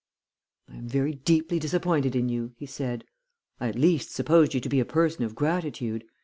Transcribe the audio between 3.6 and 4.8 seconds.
at least supposed you to be